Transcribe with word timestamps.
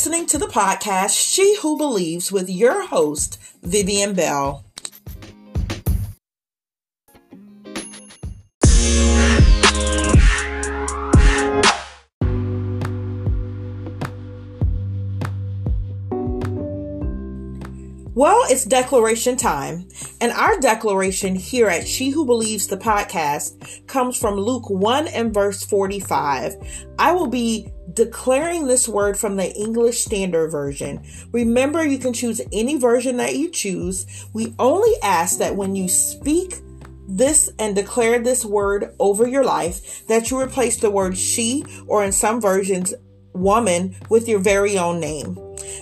listening 0.00 0.24
to 0.24 0.38
the 0.38 0.46
podcast 0.46 1.10
She 1.14 1.58
Who 1.60 1.76
Believes 1.76 2.32
with 2.32 2.48
your 2.48 2.86
host, 2.86 3.38
Vivian 3.62 4.14
Bell. 4.14 4.64
Well, 18.20 18.44
it's 18.50 18.66
declaration 18.66 19.38
time. 19.38 19.88
And 20.20 20.30
our 20.32 20.60
declaration 20.60 21.34
here 21.34 21.68
at 21.68 21.88
She 21.88 22.10
Who 22.10 22.26
Believes 22.26 22.66
the 22.66 22.76
podcast 22.76 23.86
comes 23.86 24.18
from 24.18 24.34
Luke 24.34 24.68
1 24.68 25.08
and 25.08 25.32
verse 25.32 25.64
45. 25.64 26.84
I 26.98 27.12
will 27.12 27.28
be 27.28 27.72
declaring 27.94 28.66
this 28.66 28.86
word 28.86 29.16
from 29.16 29.36
the 29.36 29.50
English 29.56 30.04
Standard 30.04 30.50
Version. 30.50 31.02
Remember, 31.32 31.82
you 31.82 31.96
can 31.96 32.12
choose 32.12 32.42
any 32.52 32.76
version 32.76 33.16
that 33.16 33.36
you 33.36 33.48
choose. 33.48 34.04
We 34.34 34.54
only 34.58 34.92
ask 35.02 35.38
that 35.38 35.56
when 35.56 35.74
you 35.74 35.88
speak 35.88 36.56
this 37.08 37.50
and 37.58 37.74
declare 37.74 38.18
this 38.18 38.44
word 38.44 38.94
over 38.98 39.26
your 39.26 39.44
life, 39.44 40.06
that 40.08 40.30
you 40.30 40.38
replace 40.38 40.76
the 40.76 40.90
word 40.90 41.16
she 41.16 41.64
or 41.86 42.04
in 42.04 42.12
some 42.12 42.38
versions, 42.38 42.92
woman 43.32 43.96
with 44.08 44.28
your 44.28 44.40
very 44.40 44.78
own 44.78 45.00
name 45.00 45.38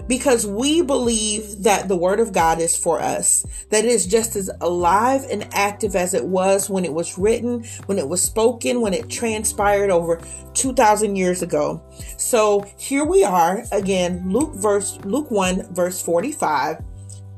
because 0.07 0.47
we 0.47 0.83
believe 0.83 1.63
that 1.63 1.89
the 1.89 1.97
word 1.97 2.21
of 2.21 2.33
God 2.33 2.61
is 2.61 2.77
for 2.77 3.01
us, 3.01 3.45
that 3.71 3.85
it 3.85 3.91
is 3.91 4.07
just 4.07 4.37
as 4.37 4.51
alive 4.61 5.25
and 5.31 5.49
active 5.53 5.97
as 5.97 6.15
it 6.15 6.25
was 6.25 6.71
when 6.71 6.85
it 6.85 6.93
was 6.93 7.19
written, 7.19 7.65
when 7.87 7.99
it 7.99 8.09
was 8.09 8.23
spoken, 8.23 8.81
when 8.81 8.95
it 8.95 9.09
transpired 9.09 9.91
over 9.91 10.21
2000 10.55 11.17
years 11.17 11.43
ago. 11.43 11.83
So 12.17 12.67
here 12.77 13.05
we 13.05 13.25
are 13.25 13.65
again, 13.73 14.31
Luke 14.31 14.55
verse 14.55 14.99
Luke 15.05 15.31
1 15.31 15.75
verse 15.75 16.03
45, 16.03 16.83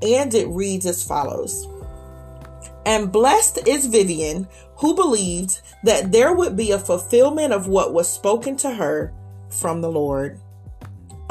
and 0.03 0.35
it 0.35 0.49
reads 0.49 0.87
as 0.87 1.05
follows. 1.05 1.67
And 2.87 3.13
blessed 3.13 3.69
is 3.69 3.87
Vivian, 3.87 4.49
who 4.77 4.95
believed 4.95 5.61
that 5.85 6.13
there 6.13 6.33
would 6.35 6.57
be 6.57 6.71
a 6.71 6.79
fulfillment 6.79 7.53
of 7.53 7.69
what 7.69 7.93
was 7.93 8.11
spoken 8.11 8.57
to 8.59 8.71
her 8.71 9.13
from 9.51 9.81
the 9.81 9.91
Lord. 9.91 10.41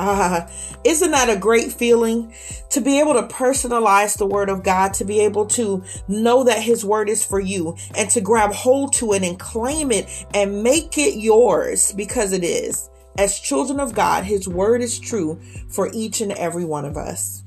Ah, 0.01 0.45
uh, 0.45 0.51
isn't 0.85 1.11
that 1.11 1.29
a 1.29 1.35
great 1.35 1.73
feeling 1.73 2.33
to 2.69 2.79
be 2.79 3.01
able 3.01 3.15
to 3.15 3.23
personalize 3.23 4.17
the 4.17 4.25
word 4.25 4.47
of 4.47 4.63
God, 4.63 4.93
to 4.93 5.03
be 5.03 5.19
able 5.19 5.45
to 5.47 5.83
know 6.07 6.45
that 6.45 6.63
his 6.63 6.85
word 6.85 7.09
is 7.09 7.25
for 7.25 7.41
you 7.41 7.75
and 7.97 8.09
to 8.11 8.21
grab 8.21 8.53
hold 8.53 8.93
to 8.93 9.11
it 9.11 9.23
and 9.23 9.37
claim 9.37 9.91
it 9.91 10.07
and 10.33 10.63
make 10.63 10.97
it 10.97 11.19
yours 11.19 11.91
because 11.91 12.31
it 12.31 12.45
is. 12.45 12.89
As 13.17 13.41
children 13.41 13.81
of 13.81 13.93
God, 13.93 14.23
his 14.23 14.47
word 14.47 14.81
is 14.81 14.97
true 14.97 15.37
for 15.67 15.89
each 15.93 16.21
and 16.21 16.31
every 16.31 16.63
one 16.63 16.85
of 16.85 16.95
us. 16.95 17.43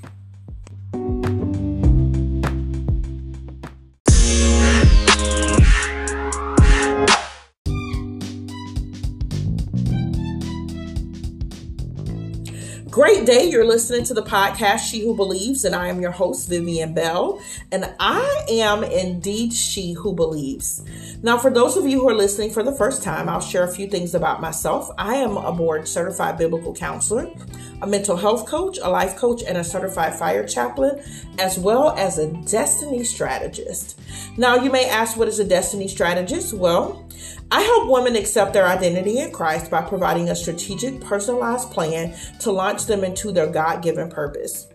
Great 13.22 13.38
day. 13.38 13.50
You're 13.50 13.64
listening 13.64 14.02
to 14.06 14.14
the 14.14 14.22
podcast 14.24 14.80
She 14.90 15.02
Who 15.02 15.14
Believes, 15.14 15.64
and 15.64 15.76
I 15.76 15.86
am 15.86 16.00
your 16.00 16.10
host, 16.10 16.48
Vivian 16.48 16.92
Bell, 16.92 17.40
and 17.70 17.94
I 18.00 18.44
am 18.48 18.82
indeed 18.82 19.52
She 19.52 19.92
Who 19.92 20.12
Believes. 20.12 20.82
Now, 21.22 21.38
for 21.38 21.48
those 21.48 21.76
of 21.76 21.86
you 21.86 22.00
who 22.00 22.08
are 22.08 22.16
listening 22.16 22.50
for 22.50 22.64
the 22.64 22.74
first 22.74 23.00
time, 23.00 23.28
I'll 23.28 23.40
share 23.40 23.62
a 23.62 23.72
few 23.72 23.86
things 23.86 24.16
about 24.16 24.40
myself. 24.40 24.90
I 24.98 25.14
am 25.16 25.36
a 25.36 25.52
board 25.52 25.86
certified 25.86 26.36
biblical 26.36 26.74
counselor, 26.74 27.30
a 27.80 27.86
mental 27.86 28.16
health 28.16 28.48
coach, 28.48 28.78
a 28.82 28.90
life 28.90 29.14
coach, 29.14 29.44
and 29.44 29.56
a 29.56 29.62
certified 29.62 30.16
fire 30.16 30.44
chaplain, 30.44 31.00
as 31.38 31.60
well 31.60 31.90
as 31.96 32.18
a 32.18 32.32
destiny 32.48 33.04
strategist. 33.04 34.00
Now, 34.36 34.56
you 34.56 34.70
may 34.70 34.88
ask, 34.88 35.16
what 35.16 35.28
is 35.28 35.38
a 35.38 35.44
destiny 35.44 35.88
strategist? 35.88 36.54
Well, 36.54 37.08
I 37.50 37.60
help 37.60 37.90
women 37.90 38.16
accept 38.16 38.54
their 38.54 38.66
identity 38.66 39.18
in 39.18 39.30
Christ 39.30 39.70
by 39.70 39.82
providing 39.82 40.30
a 40.30 40.34
strategic, 40.34 41.00
personalized 41.00 41.70
plan 41.70 42.16
to 42.40 42.50
launch 42.50 42.86
them 42.86 43.04
into 43.04 43.30
their 43.30 43.46
God 43.46 43.82
given 43.82 44.08
purpose. 44.08 44.68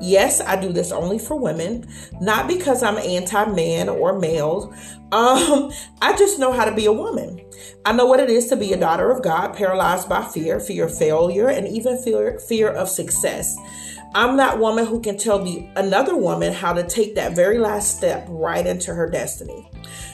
Yes, 0.00 0.40
I 0.40 0.60
do 0.60 0.72
this 0.72 0.90
only 0.90 1.18
for 1.18 1.36
women, 1.36 1.88
not 2.20 2.48
because 2.48 2.82
I'm 2.82 2.98
anti 2.98 3.44
man 3.46 3.88
or 3.88 4.18
male. 4.18 4.74
Um, 5.12 5.72
I 6.02 6.16
just 6.16 6.40
know 6.40 6.52
how 6.52 6.64
to 6.64 6.74
be 6.74 6.86
a 6.86 6.92
woman. 6.92 7.40
I 7.84 7.92
know 7.92 8.06
what 8.06 8.18
it 8.18 8.30
is 8.30 8.48
to 8.48 8.56
be 8.56 8.72
a 8.72 8.76
daughter 8.76 9.12
of 9.12 9.22
God, 9.22 9.54
paralyzed 9.54 10.08
by 10.08 10.24
fear, 10.24 10.58
fear 10.58 10.86
of 10.86 10.98
failure, 10.98 11.48
and 11.48 11.68
even 11.68 12.02
fear, 12.02 12.40
fear 12.40 12.68
of 12.68 12.88
success. 12.88 13.56
I'm 14.14 14.36
that 14.36 14.58
woman 14.58 14.86
who 14.86 15.00
can 15.00 15.18
tell 15.18 15.42
the 15.42 15.66
another 15.76 16.16
woman 16.16 16.52
how 16.52 16.72
to 16.72 16.84
take 16.84 17.16
that 17.16 17.34
very 17.34 17.58
last 17.58 17.96
step 17.96 18.24
right 18.28 18.64
into 18.64 18.94
her 18.94 19.10
destiny. 19.10 19.68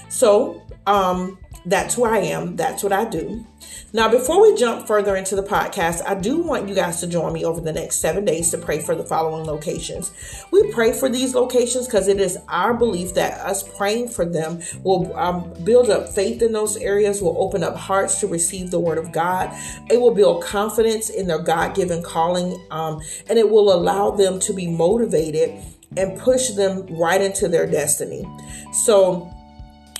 So, 0.09 0.63
um, 0.87 1.39
that's 1.67 1.95
who 1.95 2.05
I 2.05 2.19
am. 2.19 2.57
That's 2.57 2.83
what 2.83 2.93
I 2.93 3.05
do. 3.05 3.45
Now, 3.93 4.09
before 4.09 4.41
we 4.41 4.57
jump 4.57 4.87
further 4.87 5.17
into 5.17 5.37
the 5.37 5.43
podcast, 5.43 6.03
I 6.07 6.15
do 6.15 6.39
want 6.39 6.69
you 6.69 6.75
guys 6.75 7.01
to 7.01 7.07
join 7.07 7.33
me 7.33 7.45
over 7.45 7.61
the 7.61 7.73
next 7.73 7.97
seven 7.97 8.25
days 8.25 8.51
to 8.51 8.59
pray 8.59 8.81
for 8.81 8.95
the 8.95 9.05
following 9.05 9.45
locations. 9.45 10.13
We 10.51 10.73
pray 10.73 10.93
for 10.93 11.09
these 11.09 11.35
locations 11.35 11.87
because 11.87 12.09
it 12.09 12.21
is 12.21 12.39
our 12.49 12.73
belief 12.73 13.15
that 13.15 13.41
us 13.41 13.63
praying 13.77 14.09
for 14.09 14.25
them 14.25 14.61
will 14.85 15.15
um, 15.17 15.53
build 15.65 15.91
up 15.91 16.09
faith 16.09 16.41
in 16.41 16.53
those 16.53 16.77
areas, 16.77 17.21
will 17.21 17.37
open 17.39 17.63
up 17.63 17.77
hearts 17.77 18.21
to 18.21 18.27
receive 18.27 18.71
the 18.71 18.81
word 18.81 18.99
of 18.99 19.13
God. 19.13 19.51
It 19.91 20.01
will 20.01 20.15
build 20.15 20.45
confidence 20.45 21.11
in 21.11 21.27
their 21.27 21.43
God 21.43 21.75
given 21.75 22.03
calling, 22.03 22.65
um, 22.71 23.01
and 23.29 23.39
it 23.39 23.51
will 23.51 23.73
allow 23.73 24.13
them 24.13 24.39
to 24.41 24.53
be 24.53 24.69
motivated 24.69 25.61
and 25.97 26.19
push 26.19 26.51
them 26.51 26.87
right 26.87 27.21
into 27.21 27.49
their 27.49 27.67
destiny. 27.67 28.25
So, 28.73 29.31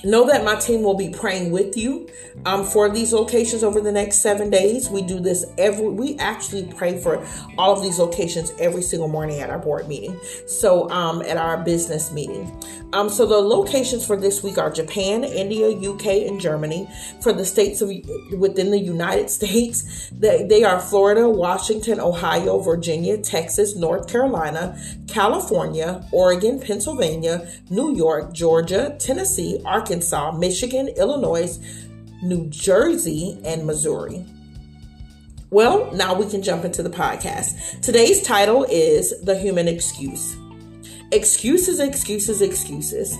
know 0.03 0.25
that 0.27 0.43
my 0.43 0.55
team 0.55 0.83
will 0.83 0.95
be 0.95 1.09
praying 1.09 1.51
with 1.51 1.77
you 1.77 2.09
um, 2.45 2.65
for 2.65 2.89
these 2.89 3.13
locations 3.13 3.63
over 3.63 3.81
the 3.81 3.91
next 3.91 4.19
seven 4.19 4.49
days. 4.49 4.89
We 4.89 5.01
do 5.01 5.19
this 5.19 5.45
every 5.57 5.89
we 5.89 6.17
actually 6.17 6.65
pray 6.73 6.99
for 6.99 7.25
all 7.57 7.75
of 7.77 7.83
these 7.83 7.99
locations 7.99 8.53
every 8.59 8.81
single 8.81 9.07
morning 9.07 9.39
at 9.39 9.49
our 9.49 9.59
board 9.59 9.87
meeting. 9.87 10.19
So 10.47 10.89
um, 10.89 11.21
at 11.23 11.37
our 11.37 11.57
business 11.63 12.11
meeting. 12.11 12.51
Um, 12.93 13.09
so 13.09 13.25
the 13.25 13.37
locations 13.37 14.05
for 14.05 14.17
this 14.17 14.43
week 14.43 14.57
are 14.57 14.69
japan 14.69 15.23
india 15.23 15.69
uk 15.89 16.05
and 16.05 16.39
germany. 16.39 16.89
For 17.21 17.33
the 17.33 17.45
states 17.45 17.81
of 17.81 17.89
within 18.37 18.71
the 18.71 18.79
united 18.79 19.29
states 19.39 20.09
they, 20.11 20.43
they 20.43 20.63
are 20.63 20.79
florida 20.79 21.29
washington 21.29 21.99
ohio 21.99 22.59
virginia 22.59 23.17
texas 23.17 23.75
north 23.75 24.07
carolina 24.07 24.77
california 25.07 26.05
oregon 26.11 26.59
pennsylvania 26.59 27.47
new 27.69 27.95
york 27.95 28.33
georgia 28.33 28.95
tennessee 28.99 29.61
arkansas 29.65 29.90
Arkansas, 29.91 30.31
Michigan, 30.37 30.87
Illinois, 30.95 31.59
New 32.23 32.47
Jersey, 32.49 33.37
and 33.43 33.67
Missouri. 33.67 34.25
Well, 35.49 35.91
now 35.91 36.13
we 36.13 36.29
can 36.29 36.41
jump 36.41 36.63
into 36.63 36.81
the 36.81 36.89
podcast. 36.89 37.81
Today's 37.81 38.23
title 38.23 38.65
is 38.69 39.13
The 39.23 39.37
Human 39.37 39.67
Excuse. 39.67 40.37
Excuses, 41.11 41.81
excuses, 41.81 42.41
excuses. 42.41 43.17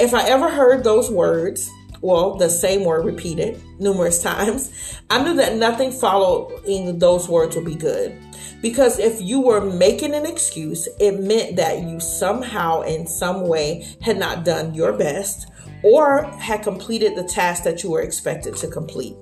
If 0.00 0.14
I 0.14 0.26
ever 0.30 0.48
heard 0.48 0.82
those 0.82 1.10
words, 1.10 1.70
well, 2.00 2.36
the 2.36 2.48
same 2.48 2.86
word 2.86 3.04
repeated 3.04 3.62
numerous 3.78 4.22
times, 4.22 4.72
I 5.10 5.22
knew 5.22 5.34
that 5.34 5.56
nothing 5.56 5.92
following 5.92 6.98
those 6.98 7.28
words 7.28 7.54
would 7.54 7.66
be 7.66 7.74
good. 7.74 8.18
Because 8.62 8.98
if 8.98 9.20
you 9.20 9.42
were 9.42 9.60
making 9.60 10.14
an 10.14 10.24
excuse, 10.24 10.88
it 10.98 11.20
meant 11.20 11.56
that 11.56 11.82
you 11.82 12.00
somehow, 12.00 12.80
in 12.80 13.06
some 13.06 13.46
way, 13.46 13.86
had 14.00 14.16
not 14.16 14.46
done 14.46 14.72
your 14.72 14.94
best 14.94 15.48
or 15.84 16.24
had 16.38 16.62
completed 16.62 17.14
the 17.14 17.22
task 17.22 17.62
that 17.62 17.82
you 17.82 17.90
were 17.90 18.00
expected 18.00 18.56
to 18.56 18.66
complete. 18.66 19.14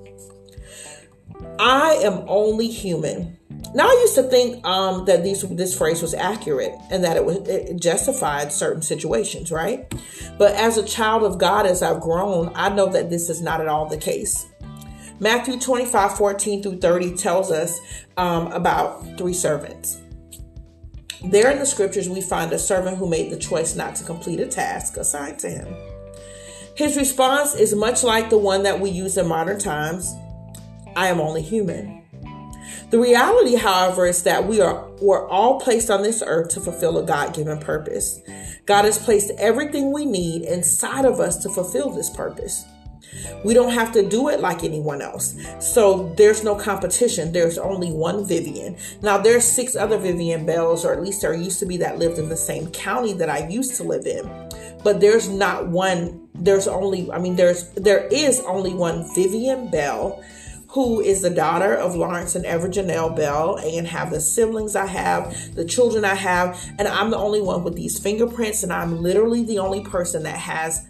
I 1.59 1.99
am 2.03 2.23
only 2.27 2.69
human. 2.69 3.37
Now, 3.75 3.85
I 3.85 3.99
used 4.01 4.15
to 4.15 4.23
think 4.23 4.65
um, 4.65 5.05
that 5.05 5.23
these, 5.23 5.41
this 5.41 5.77
phrase 5.77 6.01
was 6.01 6.13
accurate 6.13 6.73
and 6.89 7.03
that 7.03 7.17
it 7.17 7.25
was 7.25 7.37
it 7.47 7.79
justified 7.79 8.51
certain 8.51 8.81
situations, 8.81 9.51
right? 9.51 9.93
But 10.37 10.55
as 10.55 10.77
a 10.77 10.85
child 10.85 11.23
of 11.23 11.37
God, 11.37 11.65
as 11.65 11.83
I've 11.83 11.99
grown, 11.99 12.51
I 12.55 12.69
know 12.69 12.87
that 12.87 13.09
this 13.09 13.29
is 13.29 13.41
not 13.41 13.61
at 13.61 13.67
all 13.67 13.87
the 13.87 13.97
case. 13.97 14.47
Matthew 15.19 15.59
25 15.59 16.17
14 16.17 16.63
through 16.63 16.79
30 16.79 17.15
tells 17.15 17.51
us 17.51 17.79
um, 18.17 18.51
about 18.51 19.17
three 19.17 19.33
servants. 19.33 19.99
There 21.25 21.49
in 21.51 21.59
the 21.59 21.65
scriptures, 21.65 22.09
we 22.09 22.21
find 22.21 22.51
a 22.51 22.59
servant 22.59 22.97
who 22.97 23.07
made 23.07 23.31
the 23.31 23.37
choice 23.37 23.75
not 23.75 23.95
to 23.95 24.03
complete 24.03 24.39
a 24.39 24.47
task 24.47 24.97
assigned 24.97 25.39
to 25.39 25.49
him. 25.49 25.73
His 26.75 26.97
response 26.97 27.53
is 27.53 27.75
much 27.75 28.03
like 28.03 28.29
the 28.29 28.37
one 28.37 28.63
that 28.63 28.79
we 28.79 28.89
use 28.89 29.17
in 29.17 29.27
modern 29.27 29.59
times 29.59 30.13
I 30.95 31.07
am 31.07 31.19
only 31.19 31.41
human. 31.41 32.01
The 32.89 32.99
reality, 32.99 33.55
however, 33.55 34.05
is 34.05 34.23
that 34.23 34.47
we 34.47 34.61
are 34.61 34.87
we're 35.01 35.27
all 35.27 35.59
placed 35.59 35.89
on 35.89 36.03
this 36.03 36.23
earth 36.25 36.49
to 36.49 36.61
fulfill 36.61 36.97
a 36.97 37.05
God-given 37.05 37.59
purpose. 37.59 38.21
God 38.65 38.85
has 38.85 38.97
placed 38.97 39.31
everything 39.37 39.91
we 39.91 40.05
need 40.05 40.43
inside 40.43 41.05
of 41.05 41.19
us 41.19 41.37
to 41.43 41.49
fulfill 41.49 41.89
this 41.89 42.09
purpose. 42.09 42.65
We 43.43 43.53
don't 43.53 43.73
have 43.73 43.91
to 43.93 44.07
do 44.07 44.29
it 44.29 44.39
like 44.39 44.63
anyone 44.63 45.01
else. 45.01 45.35
So 45.59 46.13
there's 46.17 46.43
no 46.43 46.55
competition. 46.55 47.31
There's 47.31 47.57
only 47.57 47.91
one 47.91 48.25
Vivian. 48.25 48.77
Now 49.01 49.17
there's 49.17 49.43
six 49.43 49.75
other 49.75 49.97
Vivian 49.97 50.45
Bells, 50.45 50.85
or 50.85 50.93
at 50.93 51.01
least 51.01 51.21
there 51.21 51.33
used 51.33 51.59
to 51.59 51.65
be 51.65 51.77
that 51.77 51.99
lived 51.99 52.17
in 52.17 52.29
the 52.29 52.37
same 52.37 52.71
county 52.71 53.13
that 53.13 53.29
I 53.29 53.47
used 53.47 53.75
to 53.75 53.83
live 53.83 54.05
in. 54.05 54.23
But 54.83 54.99
there's 54.99 55.29
not 55.29 55.67
one, 55.67 56.22
there's 56.35 56.67
only, 56.67 57.11
I 57.11 57.19
mean, 57.19 57.35
there's 57.35 57.69
there 57.71 58.07
is 58.07 58.39
only 58.41 58.73
one 58.73 59.05
Vivian 59.13 59.69
Bell 59.69 60.23
who 60.73 60.99
is 61.01 61.21
the 61.21 61.29
daughter 61.29 61.75
of 61.75 61.95
Lawrence 61.95 62.33
and 62.33 62.47
Ever 62.47 62.67
Janelle 62.67 63.15
Bell, 63.15 63.57
and 63.57 63.85
have 63.85 64.09
the 64.09 64.19
siblings 64.19 64.75
I 64.75 64.87
have, 64.87 65.53
the 65.53 65.65
children 65.65 66.03
I 66.03 66.15
have, 66.15 66.59
and 66.79 66.87
I'm 66.87 67.11
the 67.11 67.17
only 67.17 67.41
one 67.41 67.63
with 67.63 67.75
these 67.75 67.99
fingerprints, 67.99 68.63
and 68.63 68.73
I'm 68.73 69.03
literally 69.03 69.43
the 69.43 69.59
only 69.59 69.83
person 69.83 70.23
that 70.23 70.35
has 70.35 70.87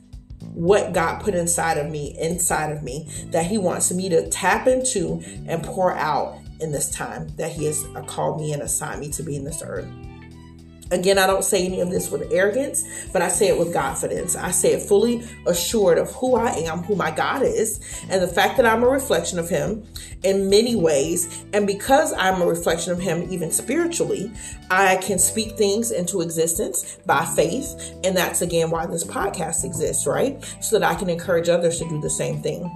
what 0.54 0.94
God 0.94 1.22
put 1.22 1.36
inside 1.36 1.78
of 1.78 1.92
me, 1.92 2.16
inside 2.18 2.72
of 2.72 2.82
me, 2.82 3.10
that 3.32 3.46
He 3.46 3.58
wants 3.58 3.92
me 3.92 4.08
to 4.08 4.30
tap 4.30 4.68
into 4.68 5.22
and 5.48 5.62
pour 5.62 5.94
out 5.94 6.38
in 6.62 6.72
this 6.72 6.90
time 6.90 7.28
that 7.36 7.52
He 7.52 7.66
has 7.66 7.84
called 8.08 8.40
me 8.40 8.54
and 8.54 8.62
assigned 8.62 9.02
me 9.02 9.10
to 9.12 9.22
be 9.22 9.36
in 9.36 9.44
this 9.44 9.62
earth. 9.66 9.88
Again, 10.92 11.18
I 11.18 11.26
don't 11.26 11.44
say 11.44 11.66
any 11.66 11.80
of 11.80 11.90
this 11.90 12.12
with 12.12 12.32
arrogance, 12.32 12.84
but 13.12 13.22
I 13.22 13.28
say 13.28 13.48
it 13.48 13.58
with 13.58 13.74
confidence. 13.74 14.36
I 14.36 14.52
say 14.52 14.74
it 14.74 14.82
fully 14.82 15.28
assured 15.48 15.98
of 15.98 16.12
who 16.12 16.36
I 16.36 16.52
am, 16.52 16.80
who 16.80 16.96
my 16.96 17.10
God 17.10 17.42
is, 17.42 17.80
and 18.10 18.22
the 18.22 18.28
fact 18.28 18.58
that 18.58 18.66
I'm 18.66 18.84
a 18.84 18.88
reflection 18.88 19.40
of 19.40 19.50
Him 19.50 19.84
in 20.24 20.50
many 20.50 20.76
ways. 20.76 21.46
And 21.54 21.66
because 21.66 22.14
I'm 22.14 22.42
a 22.42 22.46
reflection 22.46 22.92
of 22.92 23.00
Him, 23.00 23.28
even 23.32 23.52
spiritually, 23.52 24.32
I 24.70 24.98
can 24.98 25.18
speak 25.20 25.58
things 25.58 25.92
into 25.92 26.22
existence 26.22 26.98
by 27.06 27.26
faith. 27.26 27.96
And 28.04 28.16
that's 28.16 28.42
again 28.42 28.70
why 28.70 28.86
this 28.86 29.04
podcast 29.04 29.64
exists, 29.64 30.06
right? 30.06 30.44
So 30.62 30.78
that 30.78 30.88
I 30.88 30.96
can 30.96 31.10
encourage 31.10 31.50
others 31.50 31.80
to 31.80 31.90
do 31.90 32.00
the 32.02 32.10
same 32.10 32.42
thing. 32.42 32.70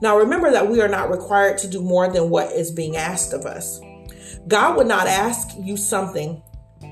Now, 0.00 0.16
remember 0.18 0.50
that 0.50 0.68
we 0.68 0.80
are 0.80 0.88
not 0.88 1.10
required 1.10 1.58
to 1.58 1.68
do 1.68 1.82
more 1.82 2.08
than 2.08 2.30
what 2.30 2.52
is 2.52 2.72
being 2.72 2.96
asked 2.96 3.32
of 3.32 3.44
us. 3.44 3.80
God 4.48 4.76
would 4.76 4.86
not 4.86 5.06
ask 5.06 5.48
you 5.58 5.76
something 5.76 6.42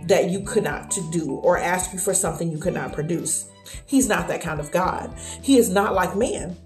that 0.08 0.30
you 0.30 0.40
could 0.40 0.64
not 0.64 0.90
to 0.92 1.10
do 1.10 1.34
or 1.36 1.58
ask 1.58 1.92
you 1.92 1.98
for 1.98 2.14
something 2.14 2.50
you 2.50 2.58
could 2.58 2.74
not 2.74 2.92
produce. 2.92 3.48
He's 3.86 4.08
not 4.08 4.28
that 4.28 4.40
kind 4.40 4.60
of 4.60 4.70
God. 4.70 5.14
He 5.42 5.58
is 5.58 5.70
not 5.70 5.94
like 5.94 6.16
man. 6.16 6.56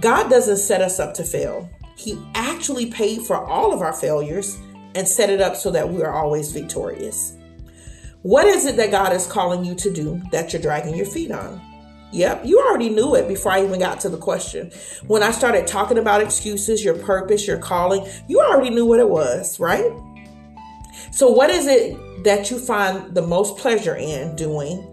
God 0.00 0.28
doesn't 0.30 0.58
set 0.58 0.80
us 0.80 1.00
up 1.00 1.14
to 1.14 1.24
fail. 1.24 1.68
He 1.96 2.18
actually 2.34 2.86
paid 2.86 3.22
for 3.22 3.36
all 3.36 3.72
of 3.72 3.80
our 3.80 3.92
failures 3.92 4.58
and 4.94 5.08
set 5.08 5.30
it 5.30 5.40
up 5.40 5.56
so 5.56 5.70
that 5.70 5.88
we 5.88 6.02
are 6.02 6.12
always 6.12 6.52
victorious. 6.52 7.36
What 8.22 8.46
is 8.46 8.66
it 8.66 8.76
that 8.76 8.90
God 8.90 9.12
is 9.12 9.26
calling 9.26 9.64
you 9.64 9.74
to 9.76 9.92
do 9.92 10.22
that 10.30 10.52
you're 10.52 10.62
dragging 10.62 10.96
your 10.96 11.06
feet 11.06 11.30
on? 11.30 11.60
Yep, 12.12 12.42
you 12.44 12.60
already 12.60 12.90
knew 12.90 13.14
it 13.14 13.26
before 13.26 13.52
I 13.52 13.64
even 13.64 13.80
got 13.80 14.00
to 14.00 14.10
the 14.10 14.18
question. 14.18 14.70
When 15.06 15.22
I 15.22 15.30
started 15.30 15.66
talking 15.66 15.96
about 15.96 16.20
excuses, 16.20 16.84
your 16.84 16.94
purpose, 16.94 17.46
your 17.46 17.56
calling, 17.56 18.06
you 18.28 18.38
already 18.38 18.68
knew 18.68 18.84
what 18.84 19.00
it 19.00 19.08
was, 19.08 19.58
right? 19.58 19.90
So, 21.10 21.30
what 21.30 21.50
is 21.50 21.66
it 21.66 22.24
that 22.24 22.50
you 22.50 22.58
find 22.58 23.14
the 23.14 23.22
most 23.22 23.56
pleasure 23.56 23.96
in 23.96 24.36
doing 24.36 24.86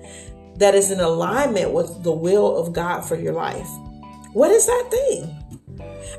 that 0.55 0.75
is 0.75 0.91
in 0.91 0.99
alignment 0.99 1.71
with 1.71 2.03
the 2.03 2.11
will 2.11 2.57
of 2.57 2.73
God 2.73 3.01
for 3.01 3.15
your 3.15 3.33
life? 3.33 3.69
What 4.33 4.51
is 4.51 4.65
that 4.65 4.87
thing? 4.91 5.35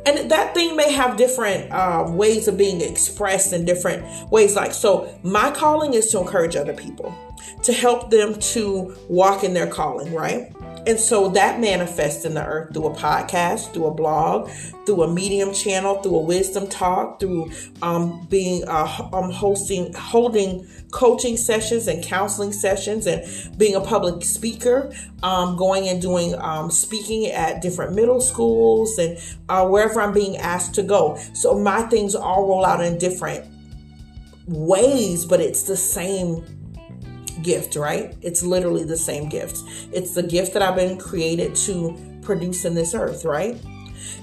And 0.07 0.31
that 0.31 0.55
thing 0.55 0.77
may 0.77 0.93
have 0.93 1.17
different 1.17 1.71
um, 1.73 2.17
ways 2.17 2.49
of 2.49 2.57
being 2.57 2.81
expressed 2.81 3.53
in 3.53 3.65
different 3.65 4.31
ways. 4.31 4.57
Like, 4.57 4.73
so 4.73 5.19
my 5.23 5.51
calling 5.51 5.95
is 5.95 6.11
to 6.13 6.21
encourage 6.21 6.57
other 6.57 6.73
people, 6.73 7.15
to 7.63 7.73
help 7.73 8.11
them 8.11 8.39
to 8.39 8.97
walk 9.09 9.45
in 9.45 9.53
their 9.53 9.67
calling, 9.67 10.15
right? 10.15 10.53
And 10.87 10.99
so 10.99 11.29
that 11.31 11.61
manifests 11.61 12.25
in 12.25 12.35
the 12.35 12.45
earth 12.45 12.73
through 12.73 12.87
a 12.87 12.95
podcast, 12.95 13.73
through 13.73 13.87
a 13.87 13.95
blog, 13.95 14.51
through 14.87 15.03
a 15.03 15.13
medium 15.13 15.53
channel, 15.53 16.03
through 16.03 16.17
a 16.17 16.23
wisdom 16.23 16.67
talk, 16.69 17.21
through 17.21 17.51
um, 17.83 18.27
being 18.31 18.65
uh, 18.67 19.09
um, 19.13 19.31
hosting, 19.31 19.93
holding 19.93 20.67
coaching 20.91 21.37
sessions 21.37 21.87
and 21.87 22.03
counseling 22.03 22.53
sessions, 22.53 23.07
and 23.07 23.59
being 23.59 23.75
a 23.75 23.81
public 23.81 24.25
speaker, 24.25 24.93
um, 25.23 25.57
going 25.57 25.87
and 25.89 26.01
doing 26.01 26.35
um, 26.37 26.71
speaking 26.71 27.27
at 27.27 27.61
different 27.61 27.95
middle 27.95 28.21
schools 28.21 28.99
and 28.99 29.19
uh, 29.49 29.67
wherever 29.67 30.01
I'm 30.01 30.13
being 30.13 30.39
asked 30.39 30.75
to 30.77 30.83
go. 30.83 31.19
So 31.35 31.59
my 31.59 31.83
things 31.83 32.15
all 32.15 32.49
roll 32.49 32.65
out 32.65 32.83
in 32.83 32.99
different 32.99 33.47
ways, 34.47 35.25
but 35.25 35.41
it's 35.41 35.65
the 35.65 35.77
same 35.77 36.45
gift, 37.43 37.77
right? 37.77 38.17
It's 38.23 38.43
literally 38.43 38.85
the 38.85 38.97
same 38.97 39.29
gift. 39.29 39.63
It's 39.93 40.15
the 40.15 40.23
gift 40.23 40.53
that 40.55 40.63
I've 40.63 40.77
been 40.77 40.99
created 40.99 41.55
to 41.57 41.97
produce 42.23 42.65
in 42.65 42.75
this 42.75 42.95
earth, 42.95 43.25
right? 43.25 43.61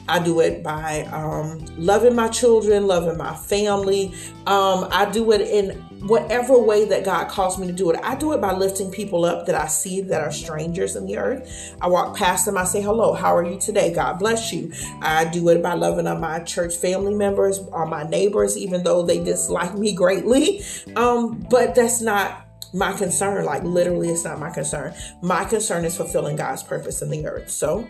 I 0.08 0.20
do 0.20 0.40
it 0.40 0.64
by 0.64 1.02
um, 1.12 1.66
loving 1.78 2.16
my 2.16 2.30
children, 2.30 2.88
loving 2.88 3.18
my 3.18 3.36
family. 3.36 4.14
Um, 4.46 4.88
I 4.92 5.10
do 5.12 5.32
it 5.34 5.42
in 5.42 5.72
whatever 6.08 6.58
way 6.58 6.86
that 6.86 7.04
God 7.04 7.28
calls 7.28 7.60
me 7.60 7.68
to 7.68 7.74
do 7.74 7.90
it. 7.90 8.00
I 8.04 8.16
do 8.16 8.32
it 8.34 8.40
by 8.40 8.54
lifting 8.54 8.90
people 8.90 9.26
up 9.26 9.46
that 9.48 9.56
I 9.56 9.68
see 9.68 10.02
that 10.02 10.22
are 10.22 10.32
strangers 10.32 10.96
in 10.96 11.06
the 11.06 11.18
earth. 11.18 11.76
I 11.82 11.88
walk 11.88 12.16
past 12.16 12.46
them, 12.46 12.58
I 12.58 12.64
say, 12.64 12.82
Hello, 12.82 13.14
how 13.14 13.36
are 13.36 13.44
you 13.44 13.60
today? 13.60 13.94
God 13.94 14.20
bless 14.20 14.54
you. 14.54 14.72
I 15.02 15.26
do 15.26 15.50
it 15.50 15.62
by 15.62 15.74
loving 15.74 16.08
on 16.08 16.22
my 16.22 16.40
church 16.40 16.76
family 16.76 17.14
members 17.14 17.60
or 17.60 17.86
my 17.86 18.04
neighbors, 18.04 18.58
even 18.58 18.84
though 18.84 19.04
they 19.04 19.22
dislike 19.24 19.76
me 19.76 19.94
greatly. 19.94 20.64
Um, 20.96 21.46
but 21.50 21.76
that's 21.76 22.02
not 22.02 22.47
my 22.74 22.94
concern. 22.94 23.46
Like, 23.46 23.64
literally, 23.64 24.10
it's 24.10 24.24
not 24.24 24.40
my 24.40 24.50
concern. 24.50 24.94
My 25.22 25.46
concern 25.46 25.86
is 25.86 25.96
fulfilling 25.96 26.36
God's 26.36 26.64
purpose 26.64 27.02
in 27.02 27.10
the 27.10 27.26
earth. 27.26 27.50
So 27.50 27.88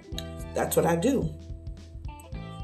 that's 0.53 0.75
what 0.75 0.85
I 0.85 0.95
do. 0.95 1.33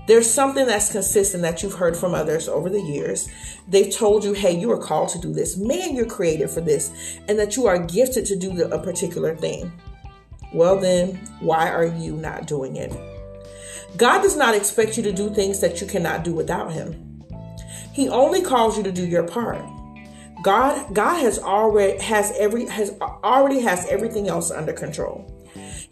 There's 0.06 0.30
something 0.30 0.66
that's 0.66 0.92
consistent 0.92 1.44
that 1.44 1.64
you've 1.64 1.76
heard 1.76 1.96
from 1.96 2.14
others 2.14 2.50
over 2.50 2.70
the 2.70 2.82
years. 2.82 3.30
They've 3.70 3.94
told 3.94 4.26
you, 4.26 4.34
hey, 4.34 4.60
you 4.60 4.70
are 4.72 4.78
called 4.78 5.10
to 5.10 5.20
do 5.20 5.32
this. 5.32 5.56
Man, 5.56 5.96
you're 5.96 6.06
created 6.06 6.50
for 6.50 6.60
this, 6.60 7.20
and 7.30 7.40
that 7.40 7.56
you 7.56 7.68
are 7.68 7.80
gifted 7.80 8.26
to 8.26 8.36
do 8.36 8.64
a 8.64 8.80
particular 8.80 9.34
thing. 9.34 9.72
Well, 10.54 10.78
then, 10.78 11.16
why 11.40 11.70
are 11.70 11.86
you 11.86 12.18
not 12.18 12.48
doing 12.48 12.76
it? 12.76 12.92
God 13.96 14.22
does 14.22 14.36
not 14.36 14.56
expect 14.56 14.98
you 14.98 15.04
to 15.04 15.14
do 15.14 15.34
things 15.34 15.62
that 15.62 15.80
you 15.80 15.88
cannot 15.88 16.26
do 16.26 16.34
without 16.34 16.74
Him. 16.74 17.24
He 17.94 18.10
only 18.10 18.42
calls 18.42 18.76
you 18.76 18.84
to 18.84 18.92
do 18.92 19.06
your 19.06 19.26
part. 19.26 19.64
God 20.44 20.94
God 20.94 21.22
has 21.22 21.40
already 21.40 21.98
has 22.00 22.34
every 22.38 22.66
has 22.66 22.92
already 23.02 23.62
has 23.62 23.88
everything 23.88 24.28
else 24.28 24.52
under 24.52 24.74
control. 24.74 25.26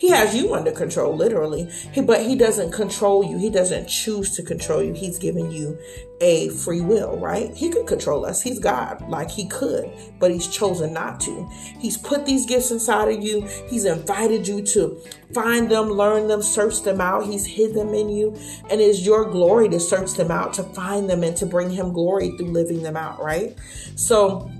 He 0.02 0.10
has 0.10 0.36
you 0.36 0.56
under 0.56 0.72
control, 0.72 1.16
literally. 1.16 1.70
He, 1.92 2.02
but 2.02 2.24
he 2.24 2.36
doesn't 2.36 2.72
control 2.72 3.24
you. 3.24 3.38
He 3.38 3.52
doesn't 3.52 3.88
choose 3.88 4.36
to 4.36 4.42
control 4.42 4.82
you. 4.82 4.94
He's 4.94 5.20
given 5.20 5.52
you 5.52 5.78
a 6.20 6.50
free 6.50 6.82
will, 6.82 7.18
right? 7.18 7.56
He 7.56 7.70
could 7.70 7.86
control 7.86 8.26
us. 8.26 8.42
He's 8.42 8.58
God, 8.58 9.08
like 9.08 9.30
he 9.30 9.48
could, 9.48 9.92
but 10.18 10.32
he's 10.32 10.48
chosen 10.48 10.92
not 10.92 11.20
to. 11.22 11.48
He's 11.78 11.98
put 11.98 12.26
these 12.26 12.48
gifts 12.48 12.72
inside 12.72 13.10
of 13.16 13.24
you. 13.24 13.42
He's 13.70 13.86
invited 13.86 14.48
you 14.48 14.64
to 14.64 15.00
find 15.36 15.70
them, 15.70 15.90
learn 15.90 16.28
them, 16.28 16.42
search 16.42 16.82
them 16.82 17.00
out. 17.00 17.28
He's 17.28 17.46
hid 17.46 17.76
them 17.76 17.94
in 17.94 18.10
you. 18.10 18.36
And 18.72 18.82
it's 18.82 19.06
your 19.06 19.30
glory 19.30 19.70
to 19.70 19.80
search 19.80 20.14
them 20.14 20.32
out, 20.32 20.56
to 20.56 20.64
find 20.64 21.08
them, 21.12 21.22
and 21.22 21.38
to 21.38 21.46
bring 21.46 21.70
him 21.70 21.94
glory 21.94 22.36
through 22.38 22.50
living 22.50 22.82
them 22.82 22.98
out, 22.98 23.22
right? 23.22 23.56
So, 23.96 24.52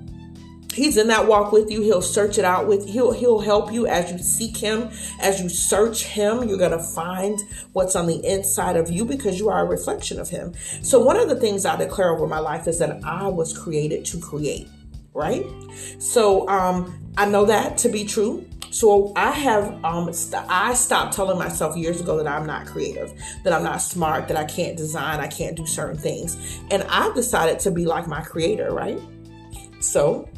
He's 0.74 0.96
in 0.96 1.08
that 1.08 1.28
walk 1.28 1.52
with 1.52 1.70
you. 1.70 1.82
He'll 1.82 2.02
search 2.02 2.38
it 2.38 2.46
out 2.46 2.68
with 2.68 2.88
he'll 2.88 3.12
he'll 3.12 3.40
help 3.40 3.72
you 3.72 3.88
as 3.88 4.12
you 4.12 4.18
seek 4.20 4.56
him, 4.56 4.90
as 5.20 5.42
you 5.42 5.50
search 5.50 6.04
him. 6.04 6.48
You're 6.48 6.58
gonna 6.58 6.82
find 6.82 7.40
what's 7.74 7.96
on 7.96 8.08
the 8.08 8.26
inside 8.26 8.78
of 8.78 8.90
you 8.90 9.04
because 9.04 9.40
you 9.40 9.50
are 9.50 9.66
a 9.66 9.70
reflection 9.70 10.20
of 10.20 10.30
him. 10.30 10.54
So 10.82 11.00
one 11.00 11.18
of 11.18 11.28
the 11.28 11.36
things 11.36 11.66
I 11.66 11.76
declare 11.76 12.12
over 12.12 12.28
my 12.28 12.40
life 12.40 12.68
is 12.68 12.80
that 12.80 13.04
I 13.04 13.28
was 13.28 13.58
created 13.58 14.06
to 14.06 14.20
create, 14.20 14.70
right? 15.14 15.46
So 16.00 16.48
um 16.48 16.98
I 17.18 17.26
know 17.26 17.46
that 17.46 17.78
to 17.80 17.90
be 17.90 18.06
true. 18.06 18.48
So 18.70 19.12
I 19.18 19.32
have 19.32 19.84
um 19.84 20.14
st- 20.14 20.46
I 20.48 20.74
stopped 20.74 21.14
telling 21.14 21.38
myself 21.38 21.76
years 21.76 22.00
ago 22.00 22.16
that 22.16 22.28
I'm 22.28 22.48
not 22.48 22.66
creative, 22.66 23.12
that 23.44 23.52
I'm 23.52 23.64
not 23.64 23.82
smart, 23.82 24.30
that 24.30 24.38
I 24.38 24.46
can't 24.46 24.78
design, 24.78 25.20
I 25.20 25.28
can't 25.28 25.58
do 25.58 25.66
certain 25.66 25.98
things. 25.98 26.38
And 26.72 26.84
I've 26.84 27.14
decided 27.14 27.60
to 27.60 27.72
be 27.72 27.86
like 27.86 28.08
my 28.08 28.22
creator, 28.22 28.74
right? 28.74 29.00
So 29.82 30.30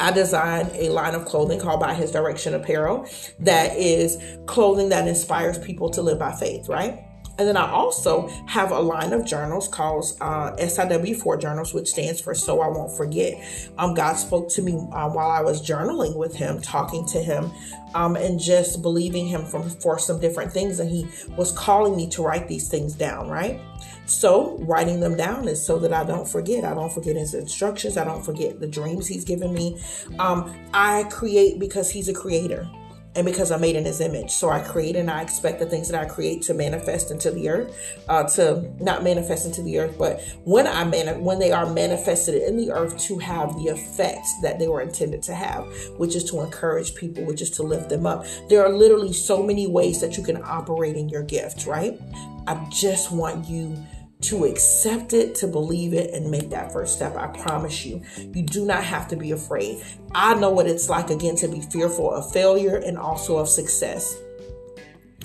I 0.00 0.10
designed 0.10 0.70
a 0.74 0.88
line 0.90 1.14
of 1.14 1.24
clothing 1.24 1.60
called 1.60 1.80
By 1.80 1.94
His 1.94 2.10
Direction 2.10 2.54
Apparel 2.54 3.08
that 3.40 3.76
is 3.76 4.18
clothing 4.46 4.88
that 4.88 5.06
inspires 5.06 5.58
people 5.58 5.90
to 5.90 6.02
live 6.02 6.18
by 6.18 6.32
faith, 6.32 6.68
right? 6.68 7.04
And 7.36 7.48
then 7.48 7.56
I 7.56 7.68
also 7.68 8.28
have 8.46 8.70
a 8.70 8.78
line 8.78 9.12
of 9.12 9.26
journals 9.26 9.66
called 9.66 10.04
uh, 10.20 10.52
SIW4 10.52 11.40
journals, 11.40 11.74
which 11.74 11.88
stands 11.88 12.20
for 12.20 12.32
So 12.34 12.60
I 12.60 12.68
Won't 12.68 12.96
Forget. 12.96 13.34
Um, 13.76 13.94
God 13.94 14.14
spoke 14.14 14.48
to 14.50 14.62
me 14.62 14.74
uh, 14.92 15.10
while 15.10 15.30
I 15.30 15.40
was 15.40 15.60
journaling 15.60 16.16
with 16.16 16.36
Him, 16.36 16.60
talking 16.60 17.04
to 17.08 17.20
Him, 17.20 17.50
um, 17.94 18.14
and 18.14 18.38
just 18.38 18.82
believing 18.82 19.26
Him 19.26 19.44
from, 19.44 19.68
for 19.68 19.98
some 19.98 20.20
different 20.20 20.52
things. 20.52 20.78
And 20.78 20.88
He 20.88 21.08
was 21.36 21.50
calling 21.50 21.96
me 21.96 22.08
to 22.10 22.22
write 22.22 22.46
these 22.46 22.68
things 22.68 22.94
down, 22.94 23.28
right? 23.28 23.60
So 24.06 24.58
writing 24.58 25.00
them 25.00 25.16
down 25.16 25.48
is 25.48 25.64
so 25.64 25.78
that 25.78 25.92
I 25.92 26.04
don't 26.04 26.28
forget. 26.28 26.64
I 26.64 26.74
don't 26.74 26.92
forget 26.92 27.16
His 27.16 27.34
instructions. 27.34 27.96
I 27.96 28.04
don't 28.04 28.22
forget 28.24 28.60
the 28.60 28.66
dreams 28.66 29.06
He's 29.06 29.24
given 29.24 29.54
me. 29.54 29.80
Um, 30.18 30.54
I 30.74 31.04
create 31.04 31.58
because 31.58 31.90
He's 31.90 32.08
a 32.08 32.14
creator. 32.14 32.68
and 33.16 33.24
because 33.24 33.52
I'm 33.52 33.60
made 33.60 33.76
in 33.76 33.84
His 33.84 34.00
image. 34.00 34.30
So 34.32 34.50
I 34.50 34.60
create 34.60 34.96
and 34.96 35.08
I 35.08 35.22
expect 35.22 35.60
the 35.60 35.66
things 35.66 35.88
that 35.88 36.00
I 36.00 36.04
create 36.04 36.42
to 36.42 36.54
manifest 36.54 37.12
into 37.12 37.30
the 37.30 37.48
earth, 37.48 38.02
uh, 38.08 38.24
to 38.30 38.68
not 38.82 39.04
manifest 39.04 39.46
into 39.46 39.62
the 39.62 39.78
earth, 39.78 39.96
but 39.96 40.20
when 40.44 40.66
I 40.66 40.82
man 40.84 41.22
when 41.22 41.38
they 41.38 41.52
are 41.52 41.64
manifested 41.72 42.42
in 42.42 42.56
the 42.56 42.72
earth 42.72 42.98
to 43.06 43.18
have 43.18 43.54
the 43.56 43.68
effect 43.68 44.26
that 44.42 44.58
they 44.58 44.66
were 44.66 44.80
intended 44.80 45.22
to 45.24 45.34
have, 45.34 45.64
which 45.96 46.16
is 46.16 46.24
to 46.30 46.40
encourage 46.40 46.94
people, 46.96 47.24
which 47.24 47.40
is 47.40 47.50
to 47.50 47.62
lift 47.62 47.88
them 47.88 48.04
up. 48.04 48.26
There 48.48 48.64
are 48.66 48.72
literally 48.72 49.12
so 49.12 49.42
many 49.42 49.68
ways 49.68 50.00
that 50.00 50.16
you 50.16 50.24
can 50.24 50.42
operate 50.42 50.96
in 50.96 51.08
your 51.08 51.22
gift, 51.22 51.66
right? 51.66 51.98
I 52.48 52.66
just 52.68 53.12
want 53.12 53.48
you 53.48 53.76
to 54.22 54.44
accept 54.44 55.12
it, 55.12 55.34
to 55.36 55.46
believe 55.46 55.92
it, 55.92 56.14
and 56.14 56.30
make 56.30 56.50
that 56.50 56.72
first 56.72 56.94
step. 56.94 57.16
I 57.16 57.26
promise 57.26 57.84
you, 57.84 58.02
you 58.16 58.42
do 58.42 58.64
not 58.64 58.82
have 58.84 59.08
to 59.08 59.16
be 59.16 59.32
afraid. 59.32 59.82
I 60.14 60.34
know 60.34 60.50
what 60.50 60.66
it's 60.66 60.88
like, 60.88 61.10
again, 61.10 61.36
to 61.36 61.48
be 61.48 61.60
fearful 61.60 62.10
of 62.10 62.32
failure 62.32 62.76
and 62.76 62.96
also 62.96 63.38
of 63.38 63.48
success. 63.48 64.16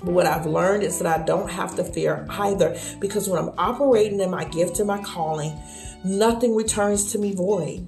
But 0.03 0.13
what 0.13 0.25
I've 0.25 0.45
learned 0.45 0.83
is 0.83 0.99
that 0.99 1.19
I 1.19 1.23
don't 1.23 1.49
have 1.49 1.75
to 1.75 1.83
fear 1.83 2.25
either 2.29 2.77
because 2.99 3.27
when 3.27 3.39
I'm 3.39 3.53
operating 3.57 4.19
in 4.19 4.29
my 4.29 4.45
gift 4.45 4.79
and 4.79 4.87
my 4.87 5.01
calling, 5.01 5.57
nothing 6.03 6.55
returns 6.55 7.11
to 7.11 7.19
me 7.19 7.33
void. 7.33 7.87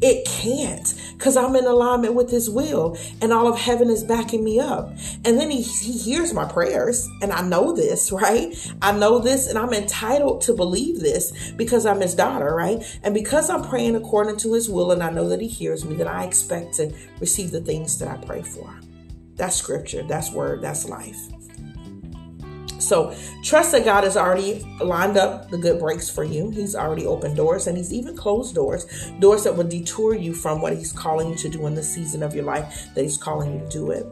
It 0.00 0.26
can't 0.26 0.94
because 1.16 1.36
I'm 1.36 1.54
in 1.56 1.66
alignment 1.66 2.14
with 2.14 2.30
his 2.30 2.48
will 2.48 2.96
and 3.20 3.32
all 3.32 3.46
of 3.46 3.58
heaven 3.58 3.90
is 3.90 4.02
backing 4.02 4.42
me 4.42 4.58
up. 4.58 4.90
And 5.24 5.38
then 5.38 5.50
he, 5.50 5.60
he 5.60 5.92
hears 5.98 6.32
my 6.32 6.50
prayers 6.50 7.08
and 7.20 7.32
I 7.32 7.42
know 7.42 7.72
this, 7.72 8.10
right? 8.12 8.54
I 8.80 8.92
know 8.92 9.18
this 9.18 9.48
and 9.48 9.58
I'm 9.58 9.72
entitled 9.72 10.40
to 10.42 10.54
believe 10.54 11.00
this 11.00 11.52
because 11.52 11.84
I'm 11.84 12.00
his 12.00 12.14
daughter, 12.14 12.54
right? 12.54 12.82
And 13.02 13.14
because 13.14 13.50
I'm 13.50 13.62
praying 13.62 13.96
according 13.96 14.38
to 14.38 14.54
his 14.54 14.70
will 14.70 14.92
and 14.92 15.02
I 15.02 15.10
know 15.10 15.28
that 15.28 15.40
he 15.40 15.48
hears 15.48 15.84
me, 15.84 15.96
that 15.96 16.08
I 16.08 16.24
expect 16.24 16.74
to 16.74 16.94
receive 17.20 17.50
the 17.50 17.60
things 17.60 17.98
that 17.98 18.08
I 18.08 18.16
pray 18.24 18.42
for. 18.42 18.74
That's 19.36 19.56
scripture, 19.56 20.02
that's 20.02 20.32
word, 20.32 20.62
that's 20.62 20.88
life. 20.88 21.16
So 22.80 23.14
trust 23.44 23.72
that 23.72 23.84
God 23.84 24.04
has 24.04 24.16
already 24.16 24.64
lined 24.80 25.16
up 25.16 25.50
the 25.50 25.58
good 25.58 25.78
breaks 25.78 26.10
for 26.10 26.24
you. 26.24 26.50
He's 26.50 26.74
already 26.74 27.06
opened 27.06 27.36
doors 27.36 27.66
and 27.66 27.76
He's 27.76 27.92
even 27.92 28.16
closed 28.16 28.54
doors, 28.54 28.86
doors 29.18 29.44
that 29.44 29.56
would 29.56 29.68
detour 29.68 30.14
you 30.14 30.34
from 30.34 30.60
what 30.60 30.76
He's 30.76 30.92
calling 30.92 31.30
you 31.30 31.36
to 31.36 31.48
do 31.48 31.66
in 31.66 31.74
the 31.74 31.82
season 31.82 32.22
of 32.22 32.34
your 32.34 32.44
life 32.44 32.88
that 32.94 33.02
He's 33.02 33.16
calling 33.16 33.52
you 33.54 33.60
to 33.60 33.68
do 33.68 33.90
it. 33.90 34.06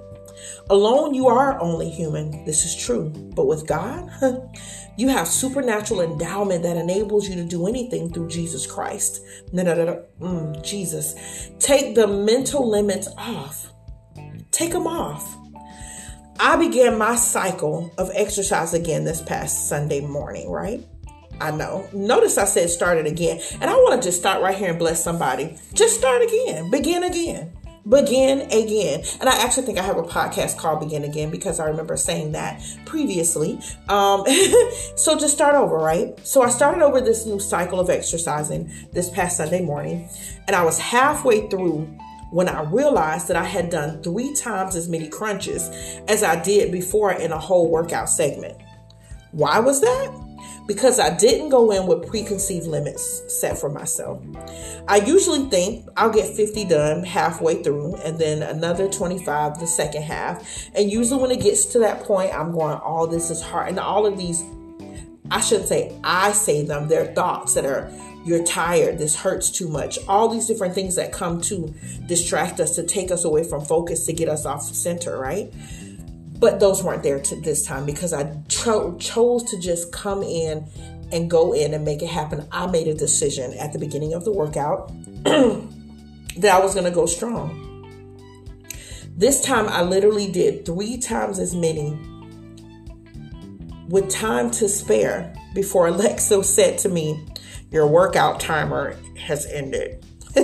Alone, 0.70 1.14
you 1.14 1.28
are 1.28 1.60
only 1.60 1.90
human. 1.90 2.44
This 2.44 2.64
is 2.64 2.76
true. 2.76 3.10
But 3.34 3.46
with 3.46 3.66
God, 3.66 4.10
you 4.96 5.08
have 5.08 5.26
supernatural 5.26 6.00
endowment 6.00 6.62
that 6.62 6.76
enables 6.76 7.28
you 7.28 7.34
to 7.36 7.44
do 7.44 7.66
anything 7.66 8.12
through 8.12 8.28
Jesus 8.28 8.66
Christ. 8.66 9.22
No, 9.52 9.62
no, 9.62 9.74
no. 9.74 10.04
Mm, 10.20 10.62
Jesus. 10.62 11.14
Take 11.58 11.94
the 11.94 12.06
mental 12.06 12.68
limits 12.68 13.08
off. 13.16 13.72
Take 14.50 14.72
them 14.72 14.86
off. 14.86 15.37
I 16.40 16.56
began 16.56 16.98
my 16.98 17.16
cycle 17.16 17.92
of 17.98 18.10
exercise 18.14 18.72
again 18.72 19.04
this 19.04 19.20
past 19.20 19.68
Sunday 19.68 20.00
morning, 20.00 20.48
right? 20.50 20.86
I 21.40 21.50
know. 21.50 21.88
Notice 21.92 22.38
I 22.38 22.44
said 22.44 22.70
started 22.70 23.06
again. 23.06 23.40
And 23.60 23.64
I 23.64 23.74
want 23.74 24.00
to 24.00 24.08
just 24.08 24.20
start 24.20 24.40
right 24.42 24.56
here 24.56 24.70
and 24.70 24.78
bless 24.78 25.02
somebody. 25.02 25.56
Just 25.74 25.98
start 25.98 26.22
again. 26.22 26.70
Begin 26.70 27.02
again. 27.02 27.52
Begin 27.88 28.42
again. 28.52 29.02
And 29.20 29.28
I 29.28 29.42
actually 29.42 29.64
think 29.64 29.78
I 29.78 29.82
have 29.82 29.96
a 29.96 30.02
podcast 30.02 30.58
called 30.58 30.80
Begin 30.80 31.04
Again 31.04 31.30
because 31.30 31.58
I 31.58 31.66
remember 31.66 31.96
saying 31.96 32.32
that 32.32 32.62
previously. 32.84 33.58
Um, 33.88 34.24
so 34.96 35.18
just 35.18 35.34
start 35.34 35.54
over, 35.54 35.76
right? 35.76 36.18
So 36.26 36.42
I 36.42 36.50
started 36.50 36.82
over 36.82 37.00
this 37.00 37.24
new 37.24 37.40
cycle 37.40 37.80
of 37.80 37.88
exercising 37.88 38.70
this 38.92 39.10
past 39.10 39.38
Sunday 39.38 39.62
morning. 39.62 40.08
And 40.46 40.54
I 40.54 40.64
was 40.64 40.78
halfway 40.78 41.48
through 41.48 41.88
when 42.30 42.48
I 42.48 42.62
realized 42.62 43.28
that 43.28 43.36
I 43.36 43.44
had 43.44 43.70
done 43.70 44.02
three 44.02 44.34
times 44.34 44.76
as 44.76 44.88
many 44.88 45.08
crunches 45.08 45.68
as 46.08 46.22
I 46.22 46.40
did 46.42 46.70
before 46.70 47.12
in 47.12 47.32
a 47.32 47.38
whole 47.38 47.70
workout 47.70 48.08
segment. 48.08 48.56
Why 49.32 49.58
was 49.60 49.80
that? 49.80 50.24
Because 50.66 51.00
I 51.00 51.16
didn't 51.16 51.48
go 51.48 51.70
in 51.70 51.86
with 51.86 52.06
preconceived 52.08 52.66
limits 52.66 53.22
set 53.40 53.58
for 53.58 53.70
myself. 53.70 54.22
I 54.86 54.96
usually 54.96 55.48
think 55.48 55.86
I'll 55.96 56.12
get 56.12 56.34
50 56.34 56.66
done 56.66 57.04
halfway 57.04 57.62
through 57.62 57.96
and 57.96 58.18
then 58.18 58.42
another 58.42 58.88
25 58.88 59.58
the 59.58 59.66
second 59.66 60.02
half. 60.02 60.68
And 60.74 60.90
usually 60.90 61.20
when 61.20 61.30
it 61.30 61.40
gets 61.40 61.66
to 61.66 61.78
that 61.80 62.04
point, 62.04 62.34
I'm 62.34 62.52
going, 62.52 62.74
all 62.76 63.04
oh, 63.04 63.06
this 63.06 63.30
is 63.30 63.40
hard. 63.40 63.68
And 63.68 63.78
all 63.78 64.04
of 64.04 64.18
these, 64.18 64.42
I 65.30 65.40
shouldn't 65.40 65.68
say 65.68 65.98
I 66.04 66.32
say 66.32 66.64
them, 66.64 66.88
they're 66.88 67.14
thoughts 67.14 67.54
that 67.54 67.64
are 67.64 67.90
you're 68.28 68.44
tired, 68.44 68.98
this 68.98 69.16
hurts 69.16 69.50
too 69.50 69.68
much, 69.68 69.98
all 70.06 70.28
these 70.28 70.46
different 70.46 70.74
things 70.74 70.96
that 70.96 71.12
come 71.12 71.40
to 71.42 71.74
distract 72.06 72.60
us, 72.60 72.76
to 72.76 72.82
take 72.82 73.10
us 73.10 73.24
away 73.24 73.42
from 73.42 73.64
focus, 73.64 74.04
to 74.06 74.12
get 74.12 74.28
us 74.28 74.44
off 74.44 74.62
center, 74.62 75.18
right? 75.18 75.52
But 76.38 76.60
those 76.60 76.84
weren't 76.84 77.02
there 77.02 77.18
to 77.18 77.40
this 77.40 77.64
time 77.64 77.86
because 77.86 78.12
I 78.12 78.36
cho- 78.48 78.96
chose 78.98 79.42
to 79.44 79.58
just 79.58 79.90
come 79.92 80.22
in 80.22 80.66
and 81.10 81.30
go 81.30 81.54
in 81.54 81.72
and 81.72 81.84
make 81.84 82.02
it 82.02 82.08
happen. 82.08 82.46
I 82.52 82.66
made 82.66 82.86
a 82.86 82.94
decision 82.94 83.54
at 83.54 83.72
the 83.72 83.78
beginning 83.78 84.12
of 84.12 84.24
the 84.24 84.32
workout 84.32 84.92
that 85.24 86.54
I 86.54 86.60
was 86.60 86.74
going 86.74 86.84
to 86.84 86.90
go 86.90 87.06
strong. 87.06 87.64
This 89.16 89.40
time 89.40 89.66
I 89.68 89.82
literally 89.82 90.30
did 90.30 90.64
three 90.64 90.98
times 90.98 91.38
as 91.38 91.54
many 91.54 91.98
with 93.88 94.10
time 94.10 94.50
to 94.50 94.68
spare 94.68 95.34
before 95.54 95.88
Alexa 95.88 96.44
said 96.44 96.78
to 96.78 96.88
me, 96.88 97.26
your 97.70 97.86
workout 97.86 98.40
timer 98.40 98.96
has 99.16 99.46
ended. 99.46 100.04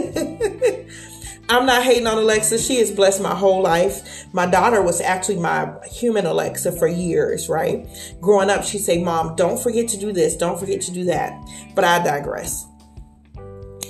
I'm 1.49 1.67
not 1.67 1.83
hating 1.83 2.07
on 2.07 2.17
Alexa. 2.17 2.59
She 2.59 2.77
has 2.77 2.91
blessed 2.91 3.21
my 3.21 3.35
whole 3.35 3.63
life. 3.63 4.27
My 4.33 4.47
daughter 4.47 4.83
was 4.83 5.01
actually 5.01 5.39
my 5.39 5.75
human 5.87 6.25
Alexa 6.25 6.73
for 6.73 6.89
years, 6.89 7.49
right? 7.49 7.87
Growing 8.21 8.49
up, 8.49 8.65
she'd 8.65 8.79
say, 8.79 9.03
Mom, 9.03 9.37
don't 9.37 9.63
forget 9.63 9.89
to 9.89 9.99
do 9.99 10.13
this, 10.13 10.37
don't 10.37 10.59
forget 10.59 10.81
to 10.83 10.93
do 10.93 11.05
that. 11.05 11.33
But 11.75 11.85
I 11.85 12.03
digress. 12.03 12.67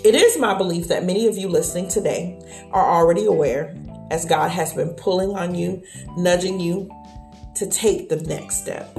It 0.04 0.14
is 0.14 0.38
my 0.38 0.52
belief 0.54 0.88
that 0.88 1.04
many 1.04 1.28
of 1.28 1.38
you 1.38 1.48
listening 1.48 1.88
today 1.88 2.38
are 2.72 2.84
already 2.84 3.24
aware, 3.24 3.74
as 4.10 4.24
God 4.26 4.50
has 4.50 4.74
been 4.74 4.90
pulling 4.90 5.30
on 5.30 5.54
you, 5.54 5.82
nudging 6.16 6.60
you 6.60 6.90
to 7.54 7.70
take 7.70 8.08
the 8.08 8.16
next 8.16 8.56
step. 8.56 8.98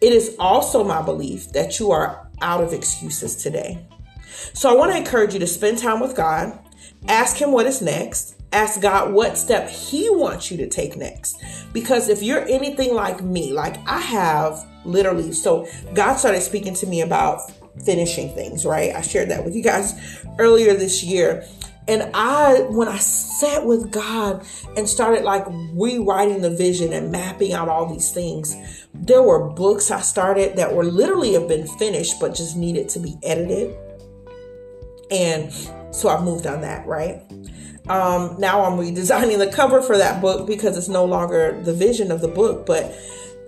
It 0.00 0.12
is 0.12 0.36
also 0.38 0.82
my 0.82 1.02
belief 1.02 1.52
that 1.52 1.78
you 1.78 1.90
are 1.90 2.29
out 2.40 2.62
of 2.62 2.72
excuses 2.72 3.36
today. 3.36 3.86
So 4.52 4.70
I 4.70 4.74
want 4.74 4.92
to 4.92 4.98
encourage 4.98 5.34
you 5.34 5.40
to 5.40 5.46
spend 5.46 5.78
time 5.78 6.00
with 6.00 6.16
God, 6.16 6.58
ask 7.08 7.36
Him 7.36 7.52
what 7.52 7.66
is 7.66 7.82
next, 7.82 8.36
ask 8.52 8.80
God 8.80 9.12
what 9.12 9.38
step 9.38 9.68
He 9.68 10.08
wants 10.10 10.50
you 10.50 10.56
to 10.58 10.68
take 10.68 10.96
next. 10.96 11.42
Because 11.72 12.08
if 12.08 12.22
you're 12.22 12.46
anything 12.48 12.94
like 12.94 13.22
me, 13.22 13.52
like 13.52 13.76
I 13.86 14.00
have 14.00 14.66
literally, 14.84 15.32
so 15.32 15.66
God 15.94 16.16
started 16.16 16.40
speaking 16.40 16.74
to 16.74 16.86
me 16.86 17.02
about 17.02 17.40
finishing 17.84 18.34
things, 18.34 18.66
right? 18.66 18.94
I 18.94 19.00
shared 19.00 19.30
that 19.30 19.44
with 19.44 19.54
you 19.54 19.62
guys 19.62 20.24
earlier 20.38 20.74
this 20.74 21.02
year. 21.02 21.46
And 21.90 22.08
I, 22.14 22.60
when 22.68 22.86
I 22.86 22.98
sat 22.98 23.66
with 23.66 23.90
God 23.90 24.46
and 24.76 24.88
started 24.88 25.24
like 25.24 25.44
rewriting 25.74 26.40
the 26.40 26.50
vision 26.50 26.92
and 26.92 27.10
mapping 27.10 27.52
out 27.52 27.68
all 27.68 27.92
these 27.92 28.12
things, 28.12 28.56
there 28.94 29.22
were 29.22 29.50
books 29.50 29.90
I 29.90 30.00
started 30.00 30.54
that 30.54 30.72
were 30.72 30.84
literally 30.84 31.32
have 31.32 31.48
been 31.48 31.66
finished, 31.66 32.20
but 32.20 32.32
just 32.32 32.56
needed 32.56 32.88
to 32.90 33.00
be 33.00 33.16
edited. 33.24 33.76
And 35.10 35.52
so 35.92 36.08
I 36.08 36.22
moved 36.22 36.46
on 36.46 36.60
that, 36.60 36.86
right? 36.86 37.22
Um, 37.88 38.36
now 38.38 38.62
I'm 38.62 38.78
redesigning 38.78 39.38
the 39.38 39.50
cover 39.52 39.82
for 39.82 39.98
that 39.98 40.20
book 40.20 40.46
because 40.46 40.78
it's 40.78 40.88
no 40.88 41.04
longer 41.04 41.60
the 41.60 41.74
vision 41.74 42.12
of 42.12 42.20
the 42.20 42.28
book, 42.28 42.66
but 42.66 42.96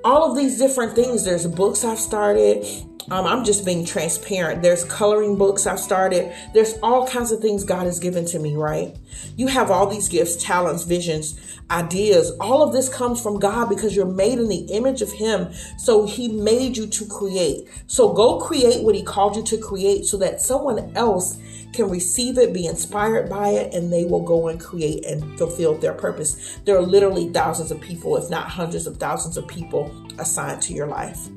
all 0.02 0.28
of 0.28 0.36
these 0.36 0.58
different 0.58 0.96
things. 0.96 1.24
There's 1.24 1.46
books 1.46 1.84
I've 1.84 2.00
started. 2.00 2.66
Um, 3.10 3.26
I'm 3.26 3.44
just 3.44 3.64
being 3.64 3.84
transparent. 3.84 4.62
There's 4.62 4.84
coloring 4.84 5.36
books 5.36 5.66
I've 5.66 5.80
started. 5.80 6.32
There's 6.54 6.78
all 6.82 7.06
kinds 7.06 7.32
of 7.32 7.40
things 7.40 7.64
God 7.64 7.86
has 7.86 7.98
given 7.98 8.24
to 8.26 8.38
me, 8.38 8.54
right? 8.56 8.96
You 9.36 9.48
have 9.48 9.70
all 9.70 9.86
these 9.86 10.08
gifts, 10.08 10.42
talents, 10.42 10.84
visions, 10.84 11.38
ideas. 11.70 12.30
All 12.40 12.62
of 12.62 12.72
this 12.72 12.88
comes 12.88 13.20
from 13.20 13.38
God 13.38 13.68
because 13.68 13.96
you're 13.96 14.06
made 14.06 14.38
in 14.38 14.48
the 14.48 14.66
image 14.72 15.02
of 15.02 15.10
Him. 15.12 15.52
So 15.78 16.06
He 16.06 16.28
made 16.28 16.76
you 16.76 16.86
to 16.86 17.06
create. 17.06 17.68
So 17.86 18.12
go 18.12 18.38
create 18.38 18.84
what 18.84 18.94
He 18.94 19.02
called 19.02 19.36
you 19.36 19.42
to 19.44 19.58
create 19.58 20.06
so 20.06 20.16
that 20.18 20.40
someone 20.40 20.92
else 20.96 21.38
can 21.72 21.88
receive 21.88 22.38
it, 22.38 22.52
be 22.52 22.66
inspired 22.66 23.28
by 23.28 23.48
it, 23.48 23.74
and 23.74 23.92
they 23.92 24.04
will 24.04 24.22
go 24.22 24.48
and 24.48 24.60
create 24.60 25.04
and 25.06 25.38
fulfill 25.38 25.76
their 25.76 25.94
purpose. 25.94 26.58
There 26.64 26.76
are 26.76 26.82
literally 26.82 27.30
thousands 27.30 27.70
of 27.70 27.80
people, 27.80 28.16
if 28.16 28.30
not 28.30 28.48
hundreds 28.48 28.86
of 28.86 28.98
thousands 28.98 29.36
of 29.36 29.48
people 29.48 29.90
assigned 30.18 30.62
to 30.62 30.74
your 30.74 30.86
life. 30.86 31.28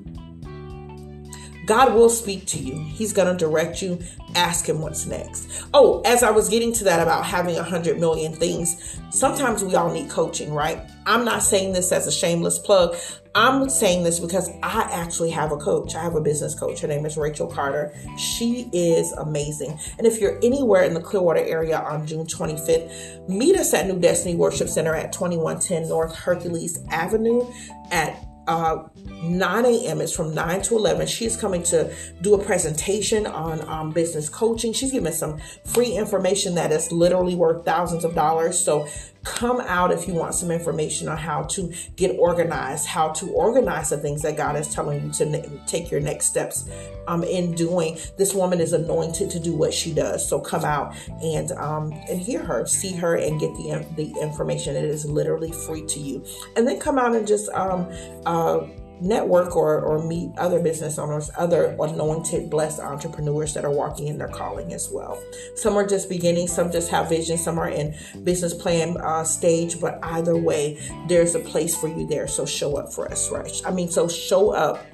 God 1.65 1.93
will 1.93 2.09
speak 2.09 2.45
to 2.47 2.59
you. 2.59 2.77
He's 2.77 3.13
going 3.13 3.31
to 3.31 3.37
direct 3.37 3.81
you. 3.81 3.99
Ask 4.35 4.67
Him 4.67 4.81
what's 4.81 5.05
next. 5.05 5.65
Oh, 5.73 6.01
as 6.05 6.23
I 6.23 6.31
was 6.31 6.49
getting 6.49 6.73
to 6.73 6.83
that 6.83 7.01
about 7.01 7.25
having 7.25 7.57
a 7.57 7.63
hundred 7.63 7.99
million 7.99 8.33
things, 8.33 8.99
sometimes 9.11 9.63
we 9.63 9.75
all 9.75 9.91
need 9.91 10.09
coaching, 10.09 10.53
right? 10.53 10.79
I'm 11.05 11.23
not 11.23 11.43
saying 11.43 11.73
this 11.73 11.91
as 11.91 12.07
a 12.07 12.11
shameless 12.11 12.59
plug. 12.59 12.95
I'm 13.35 13.69
saying 13.69 14.03
this 14.03 14.19
because 14.19 14.49
I 14.63 14.87
actually 14.91 15.29
have 15.31 15.51
a 15.51 15.57
coach. 15.57 15.93
I 15.93 16.01
have 16.01 16.15
a 16.15 16.21
business 16.21 16.57
coach. 16.57 16.79
Her 16.79 16.87
name 16.87 17.05
is 17.05 17.17
Rachel 17.17 17.47
Carter. 17.47 17.93
She 18.17 18.69
is 18.71 19.11
amazing. 19.13 19.77
And 19.97 20.07
if 20.07 20.21
you're 20.21 20.37
anywhere 20.37 20.83
in 20.83 20.93
the 20.93 21.01
Clearwater 21.01 21.41
area 21.41 21.77
on 21.77 22.07
June 22.07 22.25
25th, 22.25 23.27
meet 23.27 23.57
us 23.57 23.73
at 23.73 23.87
New 23.87 23.99
Destiny 23.99 24.35
Worship 24.35 24.69
Center 24.69 24.95
at 24.95 25.11
2110 25.11 25.89
North 25.89 26.15
Hercules 26.15 26.79
Avenue 26.89 27.45
at 27.91 28.24
uh, 28.47 28.83
9 29.23 29.65
a.m. 29.65 30.01
It's 30.01 30.13
from 30.13 30.33
9 30.33 30.61
to 30.63 30.77
11. 30.77 31.07
She's 31.07 31.35
coming 31.35 31.63
to 31.63 31.93
do 32.21 32.33
a 32.35 32.43
presentation 32.43 33.25
on 33.25 33.67
um, 33.67 33.91
business 33.91 34.29
coaching. 34.29 34.73
She's 34.73 34.91
giving 34.91 35.11
some 35.11 35.39
free 35.65 35.91
information 35.93 36.55
that 36.55 36.71
is 36.71 36.91
literally 36.91 37.35
worth 37.35 37.65
thousands 37.65 38.03
of 38.03 38.13
dollars. 38.15 38.59
So 38.59 38.87
come 39.25 39.59
out 39.61 39.91
if 39.91 40.07
you 40.07 40.13
want 40.13 40.33
some 40.33 40.51
information 40.51 41.07
on 41.09 41.17
how 41.17 41.43
to 41.43 41.73
get 41.97 42.15
organized, 42.17 42.85
how 42.85 43.09
to 43.09 43.29
organize 43.31 43.89
the 43.89 43.97
things 43.97 44.21
that 44.21 44.37
God 44.37 44.55
is 44.55 44.73
telling 44.73 45.03
you 45.03 45.11
to 45.13 45.59
take 45.65 45.91
your 45.91 45.99
next 45.99 46.27
steps 46.27 46.69
um, 47.07 47.23
in 47.23 47.53
doing. 47.53 47.97
This 48.17 48.33
woman 48.33 48.61
is 48.61 48.71
anointed 48.73 49.29
to 49.31 49.39
do 49.39 49.53
what 49.53 49.73
she 49.73 49.93
does. 49.93 50.27
So 50.27 50.39
come 50.39 50.63
out 50.63 50.95
and 51.21 51.51
um, 51.53 51.91
and 52.09 52.19
hear 52.19 52.43
her, 52.43 52.65
see 52.65 52.93
her, 52.93 53.15
and 53.15 53.39
get 53.39 53.53
the 53.55 53.85
the 53.95 54.13
information. 54.21 54.75
It 54.75 54.85
is 54.85 55.05
literally 55.05 55.51
free 55.51 55.85
to 55.87 55.99
you. 55.99 56.23
And 56.55 56.67
then 56.67 56.79
come 56.79 56.97
out 56.97 57.15
and 57.15 57.27
just 57.27 57.49
um, 57.49 57.91
uh, 58.25 58.67
network 59.01 59.55
or, 59.55 59.81
or 59.81 60.03
meet 60.03 60.31
other 60.37 60.59
business 60.59 60.97
owners, 60.97 61.29
other 61.37 61.75
anointed, 61.79 62.49
blessed 62.49 62.79
entrepreneurs 62.79 63.53
that 63.53 63.65
are 63.65 63.71
walking 63.71 64.07
in 64.07 64.17
their 64.17 64.27
calling 64.27 64.73
as 64.73 64.89
well. 64.91 65.21
Some 65.55 65.77
are 65.77 65.85
just 65.85 66.09
beginning, 66.09 66.47
some 66.47 66.71
just 66.71 66.89
have 66.89 67.09
vision, 67.09 67.37
some 67.37 67.59
are 67.59 67.69
in 67.69 67.95
business 68.23 68.53
plan 68.53 68.97
uh, 68.97 69.23
stage, 69.23 69.79
but 69.79 69.99
either 70.01 70.37
way, 70.37 70.79
there's 71.07 71.35
a 71.35 71.39
place 71.39 71.75
for 71.75 71.87
you 71.87 72.07
there. 72.07 72.27
So 72.27 72.45
show 72.45 72.77
up 72.77 72.93
for 72.93 73.11
us, 73.11 73.29
right? 73.31 73.61
I 73.65 73.71
mean, 73.71 73.89
so 73.89 74.07
show 74.07 74.51
up 74.51 74.85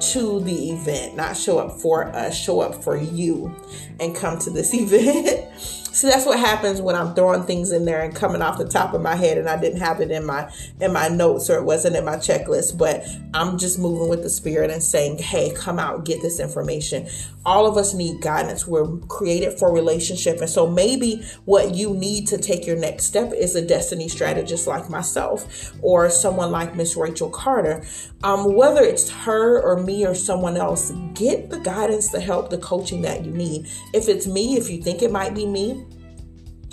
to 0.00 0.40
the 0.40 0.70
event, 0.70 1.16
not 1.16 1.36
show 1.36 1.58
up 1.58 1.80
for 1.80 2.04
us, 2.14 2.36
show 2.36 2.60
up 2.60 2.82
for 2.82 2.96
you 2.96 3.54
and 4.00 4.14
come 4.14 4.38
to 4.40 4.50
this 4.50 4.74
event. 4.74 5.81
See, 5.92 6.08
that's 6.08 6.24
what 6.24 6.38
happens 6.38 6.80
when 6.80 6.96
I'm 6.96 7.14
throwing 7.14 7.42
things 7.42 7.70
in 7.70 7.84
there 7.84 8.00
and 8.00 8.14
coming 8.14 8.40
off 8.40 8.56
the 8.56 8.66
top 8.66 8.94
of 8.94 9.02
my 9.02 9.14
head 9.14 9.36
and 9.36 9.46
I 9.46 9.60
didn't 9.60 9.80
have 9.80 10.00
it 10.00 10.10
in 10.10 10.24
my 10.24 10.50
in 10.80 10.90
my 10.90 11.08
notes 11.08 11.50
or 11.50 11.58
it 11.58 11.64
wasn't 11.64 11.96
in 11.96 12.04
my 12.04 12.16
checklist, 12.16 12.78
but 12.78 13.04
I'm 13.34 13.58
just 13.58 13.78
moving 13.78 14.08
with 14.08 14.22
the 14.22 14.30
spirit 14.30 14.70
and 14.70 14.82
saying, 14.82 15.18
"Hey, 15.18 15.52
come 15.54 15.78
out, 15.78 16.06
get 16.06 16.22
this 16.22 16.40
information." 16.40 17.08
All 17.44 17.66
of 17.66 17.76
us 17.76 17.92
need 17.92 18.22
guidance. 18.22 18.66
We're 18.66 18.86
created 19.08 19.58
for 19.58 19.72
relationship. 19.72 20.40
And 20.40 20.48
so 20.48 20.66
maybe 20.66 21.26
what 21.44 21.74
you 21.74 21.92
need 21.92 22.28
to 22.28 22.38
take 22.38 22.66
your 22.66 22.76
next 22.76 23.04
step 23.04 23.32
is 23.32 23.54
a 23.54 23.66
destiny 23.66 24.08
strategist 24.08 24.66
like 24.66 24.88
myself 24.88 25.72
or 25.82 26.08
someone 26.08 26.52
like 26.52 26.76
Miss 26.76 26.96
Rachel 26.96 27.28
Carter. 27.28 27.84
Um, 28.22 28.54
whether 28.54 28.80
it's 28.80 29.10
her 29.10 29.60
or 29.60 29.82
me 29.82 30.06
or 30.06 30.14
someone 30.14 30.56
else, 30.56 30.92
get 31.14 31.50
the 31.50 31.58
guidance, 31.58 32.10
the 32.10 32.20
help, 32.20 32.50
the 32.50 32.58
coaching 32.58 33.02
that 33.02 33.24
you 33.24 33.32
need. 33.32 33.66
If 33.92 34.08
it's 34.08 34.28
me, 34.28 34.56
if 34.56 34.70
you 34.70 34.80
think 34.80 35.02
it 35.02 35.10
might 35.10 35.34
be 35.34 35.44
me, 35.44 35.81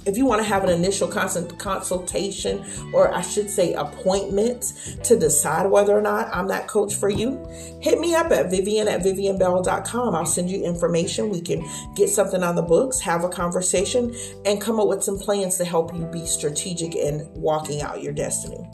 if 0.05 0.17
you 0.17 0.25
want 0.25 0.41
to 0.41 0.47
have 0.47 0.63
an 0.63 0.69
initial 0.69 1.07
consultation, 1.07 2.65
or 2.93 3.13
I 3.13 3.21
should 3.21 3.49
say 3.49 3.73
appointment 3.73 4.97
to 5.03 5.17
decide 5.17 5.69
whether 5.69 5.97
or 5.97 6.01
not 6.01 6.33
I'm 6.33 6.47
that 6.47 6.67
coach 6.67 6.95
for 6.95 7.09
you, 7.09 7.45
hit 7.81 7.99
me 7.99 8.15
up 8.15 8.31
at 8.31 8.49
Vivian 8.49 8.87
at 8.87 9.01
VivianBell.com. 9.01 10.15
I'll 10.15 10.25
send 10.25 10.49
you 10.49 10.63
information. 10.63 11.29
We 11.29 11.41
can 11.41 11.67
get 11.95 12.09
something 12.09 12.43
on 12.43 12.55
the 12.55 12.61
books, 12.61 12.99
have 12.99 13.23
a 13.23 13.29
conversation, 13.29 14.15
and 14.45 14.61
come 14.61 14.79
up 14.79 14.87
with 14.87 15.03
some 15.03 15.19
plans 15.19 15.57
to 15.57 15.65
help 15.65 15.93
you 15.93 16.05
be 16.05 16.25
strategic 16.25 16.95
in 16.95 17.29
walking 17.33 17.81
out 17.81 18.01
your 18.01 18.13
destiny. 18.13 18.69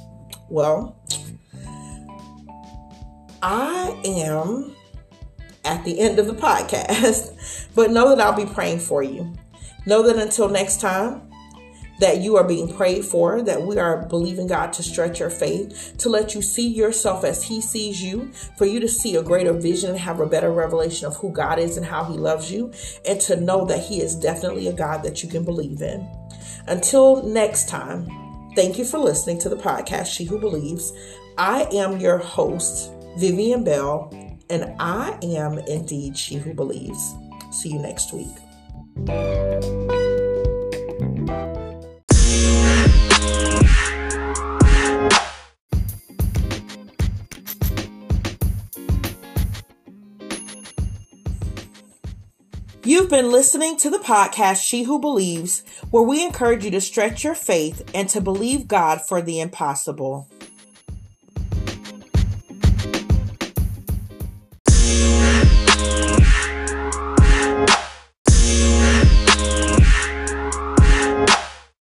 Well, 0.49 0.99
I 3.41 3.99
am 4.05 4.75
at 5.63 5.83
the 5.83 5.99
end 5.99 6.19
of 6.19 6.27
the 6.27 6.33
podcast, 6.33 7.67
but 7.75 7.91
know 7.91 8.09
that 8.09 8.19
I'll 8.19 8.35
be 8.35 8.51
praying 8.51 8.79
for 8.79 9.03
you. 9.03 9.33
Know 9.85 10.03
that 10.03 10.17
until 10.17 10.49
next 10.49 10.81
time, 10.81 11.21
that 11.99 12.17
you 12.17 12.35
are 12.35 12.43
being 12.43 12.73
prayed 12.73 13.05
for, 13.05 13.41
that 13.41 13.61
we 13.61 13.77
are 13.77 14.05
believing 14.07 14.47
God 14.47 14.73
to 14.73 14.83
stretch 14.83 15.19
your 15.19 15.29
faith, 15.29 15.95
to 15.99 16.09
let 16.09 16.35
you 16.35 16.41
see 16.41 16.67
yourself 16.67 17.23
as 17.23 17.43
He 17.43 17.61
sees 17.61 18.03
you, 18.03 18.31
for 18.57 18.65
you 18.65 18.79
to 18.79 18.87
see 18.87 19.15
a 19.15 19.23
greater 19.23 19.53
vision 19.53 19.91
and 19.91 19.99
have 19.99 20.19
a 20.19 20.25
better 20.25 20.51
revelation 20.51 21.07
of 21.07 21.15
who 21.15 21.31
God 21.31 21.59
is 21.59 21.77
and 21.77 21.85
how 21.85 22.03
He 22.03 22.17
loves 22.17 22.51
you, 22.51 22.73
and 23.07 23.19
to 23.21 23.37
know 23.37 23.65
that 23.65 23.83
He 23.83 24.01
is 24.01 24.15
definitely 24.15 24.67
a 24.67 24.73
God 24.73 25.03
that 25.03 25.23
you 25.23 25.29
can 25.29 25.45
believe 25.45 25.81
in. 25.81 26.07
Until 26.67 27.23
next 27.23 27.69
time, 27.69 28.07
thank 28.55 28.77
you 28.77 28.85
for 28.85 28.97
listening 28.97 29.39
to 29.39 29.49
the 29.49 29.55
podcast, 29.55 30.07
She 30.07 30.25
Who 30.25 30.39
Believes. 30.39 30.91
I 31.37 31.63
am 31.71 31.99
your 31.99 32.17
host, 32.17 32.91
Vivian 33.17 33.63
Bell, 33.63 34.11
and 34.49 34.75
I 34.79 35.17
am 35.23 35.59
indeed 35.59 36.17
She 36.17 36.35
Who 36.35 36.53
Believes. 36.53 37.13
See 37.51 37.69
you 37.69 37.79
next 37.79 38.13
week. 38.13 38.44
You've 52.87 53.09
been 53.09 53.31
listening 53.31 53.77
to 53.77 53.89
the 53.89 53.97
podcast 53.97 54.63
She 54.63 54.83
Who 54.83 54.99
Believes, 54.99 55.63
where 55.89 56.03
we 56.03 56.23
encourage 56.23 56.65
you 56.65 56.71
to 56.71 56.81
stretch 56.81 57.23
your 57.23 57.35
faith 57.35 57.87
and 57.93 58.09
to 58.09 58.21
believe 58.21 58.67
God 58.67 59.01
for 59.01 59.21
the 59.21 59.39
impossible. 59.39 60.27